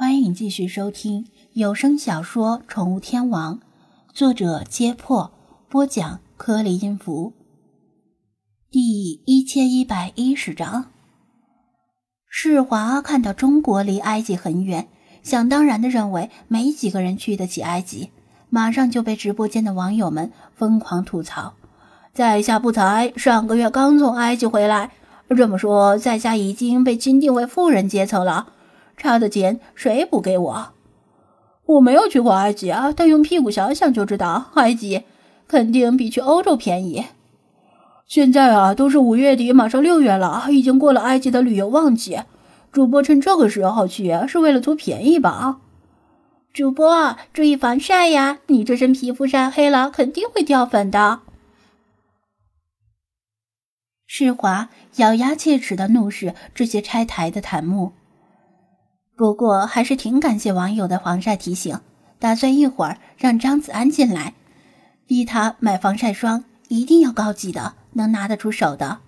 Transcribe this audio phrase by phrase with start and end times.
[0.00, 3.56] 欢迎继续收听有声小说《宠物天王》，
[4.14, 5.30] 作者：揭破，
[5.68, 7.34] 播讲：颗粒音符。
[8.70, 10.86] 第一千一百一十章。
[12.26, 14.88] 世华看到中国离埃及很远，
[15.22, 18.08] 想当然的认为没几个人去得起埃及，
[18.48, 21.52] 马上就被直播间的网友们疯狂吐槽
[22.14, 24.92] ：“在下不才，上个月刚从埃及回来，
[25.36, 28.54] 这么说，在下已经被钦定为富人阶层了。”
[29.00, 30.72] 差的钱谁补给我？
[31.64, 35.04] 我没有去过埃及啊，但用屁股想想就知道，埃及
[35.48, 37.06] 肯定比去欧洲便宜。
[38.06, 42.20] 现在啊，都是五月底，马上六月了，已经过了埃及的旅游旺季。
[42.72, 45.60] 主播趁这个时候去，是为了图便宜吧？
[46.52, 51.20] 主播注意防晒呀，你这身皮肤晒黑了，肯定会掉粉的。
[54.08, 57.92] 世华咬牙切齿的怒视这些拆台的檀木。
[59.20, 61.78] 不过还是挺感谢网友的防晒提醒，
[62.18, 64.32] 打算一会儿让张子安进来，
[65.06, 69.00] 逼他买防晒霜，一定要高级的，能拿得出手的。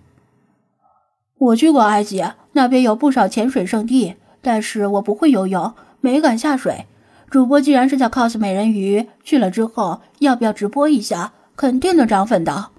[1.39, 6.85] 我去过埃及，那边有不少潜水圣地，但是我不会游泳，没敢下水。
[7.31, 11.33] 主播既然是在 cos 美人鱼，去了之后要不要直播一下？
[11.55, 12.69] 肯定能涨粉的。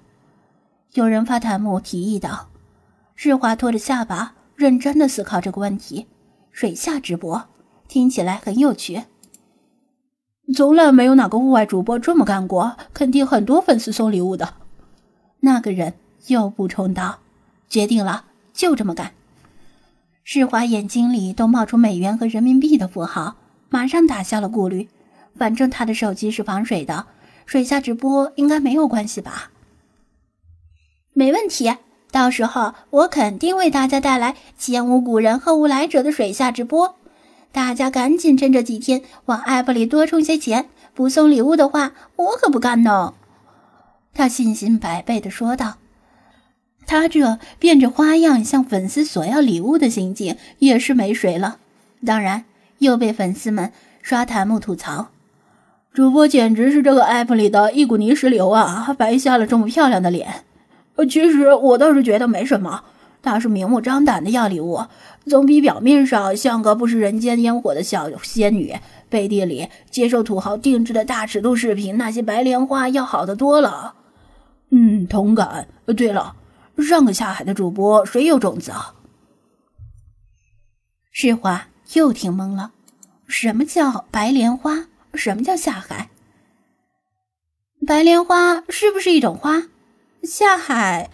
[0.93, 2.47] 有人发弹幕提议道。
[3.17, 6.07] 日华拖着下巴，认真的思考这个问题。
[6.55, 7.49] 水下直播
[7.89, 9.03] 听起来很有趣，
[10.55, 14.53] 从来没有哪个户外主播这么干过，肯定很多粉丝送礼物的。
[15.41, 15.95] 那个人
[16.27, 17.19] 又补充道
[17.67, 19.11] ：“决定了，就这么干。”
[20.23, 23.35] 世华眼睛里都冒出美元和人民币的符号，
[23.67, 24.87] 马上打消了顾虑。
[25.35, 27.07] 反正他的手机是防水的，
[27.45, 29.51] 水下直播应该没有关系吧？
[31.11, 31.75] 没问题。
[32.15, 36.95] 到时候我肯定为大家带来前无古人后无来者的水下直播，
[37.51, 43.15] 大家赶紧趁这几天往 app 里多充些钱，不送礼物的话我可不干呢。
[44.13, 45.75] 他信心百倍地说道。
[46.87, 51.57] 他这变着花样向粉丝索要礼物的行径也是没谁了，
[52.05, 52.45] 当然
[52.77, 55.09] 又被粉丝们刷弹幕吐槽，
[55.93, 60.45] 主播简直是这个 app 里的一股泥石流啊，白瞎了这么漂亮的脸。
[60.95, 62.83] 呃，其实我倒是觉得没什么。
[63.21, 64.85] 他是明目张胆的要礼物，
[65.25, 68.75] 总比表面上像个不食人间烟火的小仙女，
[69.09, 73.95] 背地里接受土豪定制的大尺度视频那些白莲花要好的多了。
[74.69, 75.67] 嗯，同感。
[75.87, 76.35] 对了，
[76.77, 78.93] 上个下海的主播谁有种子啊？
[81.11, 82.73] 世华又听懵了，
[83.25, 84.85] 什么叫白莲花？
[85.15, 86.09] 什么叫下海？
[87.87, 89.63] 白莲花是不是一种花？
[90.23, 91.09] 下海，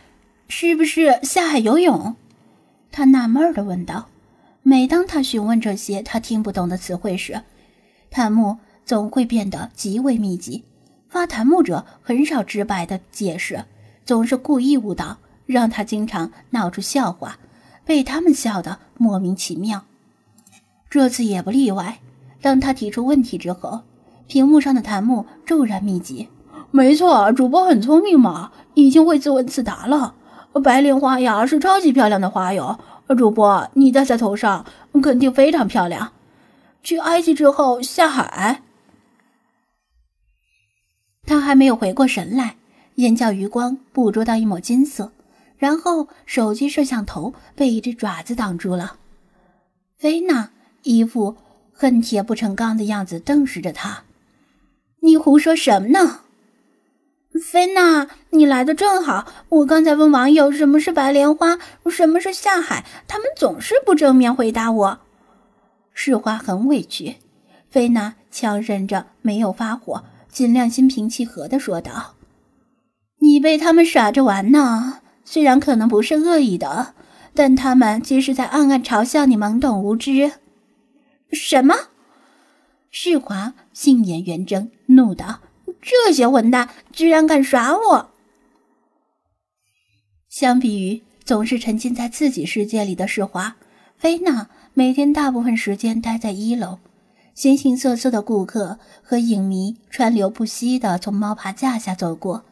[0.47, 2.15] 是不是下海游泳？
[2.91, 4.07] 他纳闷的问道。
[4.63, 7.41] 每当他询问这些他听不懂的词汇时，
[8.09, 10.63] 弹幕总会变得极为密集。
[11.09, 13.65] 发弹幕者很少直白的解释，
[14.05, 17.37] 总是故意误导，让他经常闹出笑话，
[17.83, 19.83] 被他们笑得莫名其妙。
[20.89, 21.99] 这次也不例外。
[22.41, 23.81] 当他提出问题之后，
[24.27, 26.29] 屏幕上的弹幕骤然密集。
[26.71, 30.15] 没错，主播很聪明嘛，已经会自问自答了。
[30.63, 32.79] 白莲花呀，是超级漂亮的花哟。
[33.17, 34.65] 主播，你戴在头上
[35.03, 36.13] 肯定非常漂亮。
[36.81, 38.61] 去埃及之后下海，
[41.25, 42.55] 他还没有回过神来，
[42.95, 45.11] 眼角余光捕捉到一抹金色，
[45.57, 48.95] 然后手机摄像头被一只爪子挡住了。
[49.97, 50.49] 菲娜
[50.83, 51.35] 一副
[51.73, 54.03] 恨铁不成钢的样子，瞪视着他
[55.03, 56.21] ：“你胡说什么呢？”
[57.39, 59.25] 菲娜，你来的正好。
[59.47, 61.57] 我刚才问网友什么是白莲花，
[61.89, 64.99] 什么是下海，他们总是不正面回答我。
[65.93, 67.15] 世华很委屈，
[67.69, 72.15] 菲娜强忍着没有发火，尽量心平气和的说道
[73.19, 76.93] ：“你被他们耍着玩呢，虽然可能不是恶意的，
[77.33, 80.33] 但他们其实在暗暗嘲笑你懵懂无知。”
[81.31, 81.75] 什么？
[82.89, 85.39] 世华杏眼圆睁，怒道。
[85.81, 88.11] 这些混蛋居然敢耍我！
[90.29, 93.55] 相比于总是沉浸在自己世界里的世华，
[93.97, 96.79] 菲娜每天大部分时间待在一楼，
[97.33, 102.45] 形形色色的顾客和影迷川流不息的从猫爬架下走过，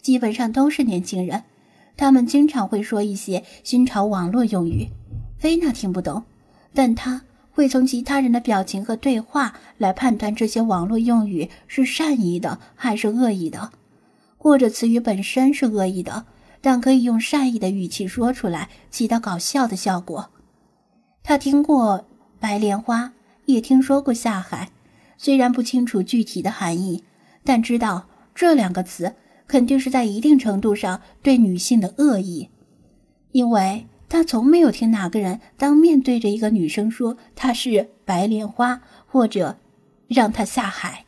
[0.00, 1.44] 基本上都是年轻人，
[1.96, 4.88] 他们经常会说一些新潮网络用语，
[5.38, 6.22] 菲娜听不懂，
[6.74, 7.22] 但她。
[7.54, 13.70] 会从其他人的表情和对话来判断这些网络用语是善意的还是恶意的，
[14.36, 16.26] 或者词语本身是恶意的，
[16.60, 20.30] 但可以用善意的语气说出来，起到搞笑的效果。
[21.22, 22.04] 他听过
[22.40, 23.12] “白莲花
[23.46, 24.70] ”“也听说过下海，
[25.16, 27.04] 虽然不清楚具体的含义，
[27.44, 29.14] 但知道这两个词
[29.46, 32.50] 肯定是在一定程度上对女性的恶意，
[33.30, 39.58] 因为他从没有听哪个人当面对着一个女生说她是白莲花，或者
[40.06, 41.04] 让她下海。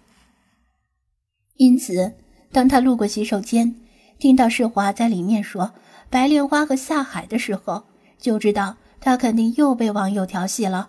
[1.55, 2.14] 因此，
[2.50, 3.76] 当他路过洗手间，
[4.19, 5.73] 听到世华在里面说
[6.11, 7.85] “白莲花”和“下海”的时候，
[8.19, 10.88] 就知道他肯定又被网友调戏了。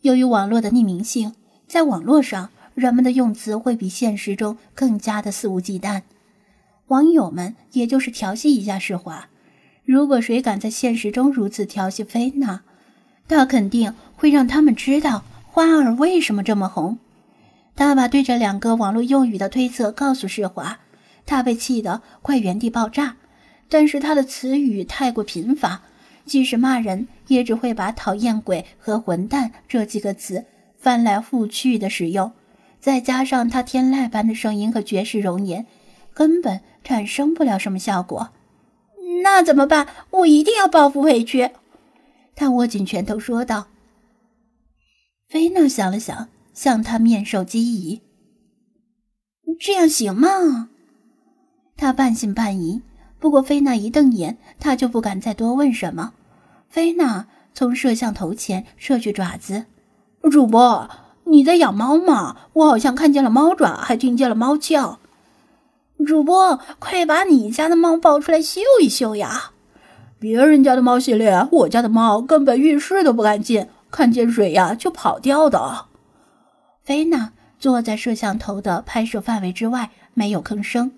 [0.00, 1.36] 由于网络的匿名性，
[1.68, 6.02] 在网络上人们的用词会比现实中更加的肆无忌惮。
[6.88, 9.28] 网友们也就是调戏一下世华，
[9.84, 12.62] 如果谁敢在现实中如此调戏菲娜，
[13.28, 16.98] 那肯定会让他们知道花儿为什么这么红。
[17.76, 20.78] 他把对这两个网络用语的推测告诉世华，
[21.26, 23.16] 他被气得快原地爆炸。
[23.68, 25.82] 但是他的词语太过贫乏。
[26.26, 30.44] 即使骂人，也只会把“讨厌鬼”和“混蛋”这几个词
[30.78, 32.30] 翻来覆去的使用，
[32.80, 35.66] 再加上他天籁般的声音和绝世容颜，
[36.12, 38.30] 根本产生不了什么效果。
[39.22, 39.88] 那怎么办？
[40.10, 41.50] 我一定要报复回去！
[42.34, 43.66] 他握紧拳头说道。
[45.28, 48.02] 菲娜想了想，向他面授机宜
[49.60, 50.70] ：“这样行吗？”
[51.76, 52.82] 他半信半疑。
[53.18, 56.14] 不过菲娜一瞪眼，他就不敢再多问什么。
[56.68, 59.66] 菲娜从摄像头前射去爪子，
[60.30, 60.88] 主播，
[61.24, 62.48] 你在养猫吗？
[62.54, 64.99] 我好像看见了猫爪，还听见了猫叫。
[66.06, 69.52] 主播，快把你家的猫抱出来秀一秀呀！
[70.18, 75.86] 别人家的猫系列，我家的猫根本浴室都不敢进，看见水呀就跑掉的。
[76.82, 80.92] 菲娜坐在摄像头的拍摄范围之外，没有吭声，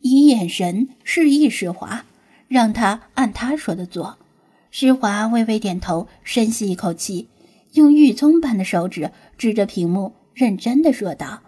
[0.00, 2.04] 以眼神示意施华，
[2.48, 4.18] 让他按他说的做。
[4.70, 7.28] 施华微微点头，深吸一口气，
[7.72, 11.40] 用玉葱般的手指指着屏幕，认真的说道：“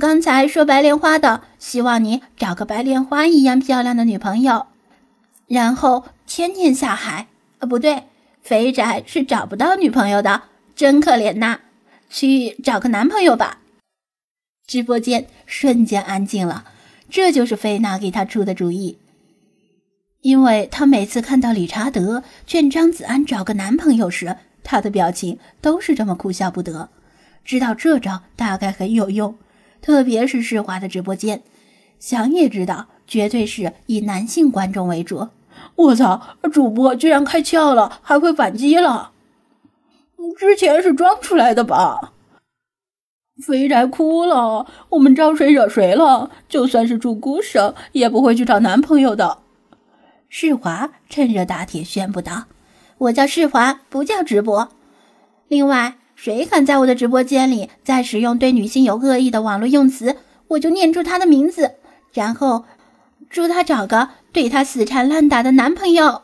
[0.00, 4.66] 刚才说白莲花的，希望你找个白莲花一样漂亮的女朋友，
[5.46, 7.28] 然后天天下海。
[7.60, 8.02] 呃，不对，
[8.42, 10.42] 肥宅是找不到女朋友的，
[10.74, 11.60] 真可怜呐！
[12.10, 13.60] 去找个男朋友吧。”
[14.66, 16.64] 直播间瞬间安静了，
[17.08, 18.98] 这就是菲娜给他出的主意。
[20.22, 26.88] 因为他每次看到理查德劝张子安找个男朋友时，他的表情都是这么哭笑不得。
[27.44, 29.36] 知道这招大概很有用，
[29.84, 31.42] 特别是世华的直播间，
[31.98, 35.28] 想也知道绝对是以男性观众为主。
[35.76, 39.10] 我操，主播居然开窍了，还会反击了！
[40.38, 42.12] 之前是装出来的吧？
[43.46, 46.30] 肥宅哭了，我们招谁惹谁了？
[46.48, 49.40] 就算是住孤生，也不会去找男朋友的。
[50.30, 52.44] 世华趁热打铁宣布道
[52.96, 54.70] ：“我叫世华，不叫直播。
[55.46, 60.16] 另外，谁敢在我的直播间里再使用对女性有恶意的网络用词，
[60.48, 61.72] 我就念出他的名字，
[62.12, 62.64] 然后
[63.28, 66.22] 祝他找个对他死缠烂打的男朋友。”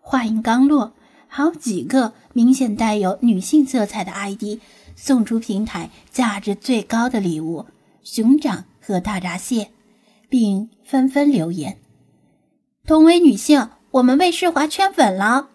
[0.00, 0.92] 话音刚落，
[1.28, 4.60] 好几个明显带有女性色彩的 ID
[4.94, 7.66] 送出平台价值最高的礼物——
[8.02, 9.70] 熊掌和大闸蟹，
[10.28, 11.78] 并纷纷留言。
[12.86, 15.48] 同为女性，我们被世华圈粉了。